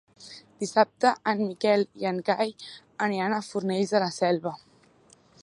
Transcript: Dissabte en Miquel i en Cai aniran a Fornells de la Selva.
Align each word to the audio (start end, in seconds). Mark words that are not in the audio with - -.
Dissabte 0.61 1.11
en 1.31 1.43
Miquel 1.49 1.85
i 2.05 2.09
en 2.13 2.23
Cai 2.31 2.55
aniran 3.09 3.37
a 3.39 3.43
Fornells 3.51 3.95
de 3.99 4.03
la 4.07 4.11
Selva. 4.19 4.57